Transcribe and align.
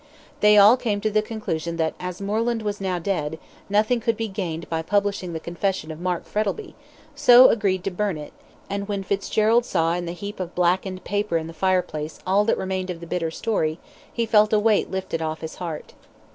They 0.39 0.57
all 0.57 0.77
came 0.77 0.99
to 1.01 1.11
the 1.11 1.21
conclusion 1.21 1.77
that 1.77 1.93
as 1.99 2.19
Moreland 2.19 2.63
was 2.63 2.81
now 2.81 2.97
dead, 2.97 3.37
nothing 3.69 3.99
could 3.99 4.17
be 4.17 4.27
gained 4.27 4.67
by 4.67 4.81
publishing 4.81 5.33
the 5.33 5.39
confession 5.39 5.91
of 5.91 5.99
Mark 5.99 6.25
Frettlby, 6.25 6.73
so 7.13 7.49
agreed 7.49 7.83
to 7.83 7.91
burn 7.91 8.17
it, 8.17 8.33
and 8.67 8.87
when 8.87 9.03
Fitzgerald 9.03 9.63
saw 9.63 9.93
in 9.93 10.07
the 10.07 10.13
heap 10.13 10.39
of 10.39 10.55
blackened 10.55 11.03
paper 11.03 11.37
in 11.37 11.45
the 11.45 11.53
fireplace 11.53 12.17
all 12.25 12.43
that 12.45 12.57
remained 12.57 12.89
of 12.89 12.99
the 12.99 13.05
bitter 13.05 13.29
story, 13.29 13.77
he 14.11 14.25
felt 14.25 14.51
a 14.51 14.57
weight 14.57 14.89
lifted 14.89 15.21
off 15.21 15.41
his 15.41 15.57
heart. 15.57 15.93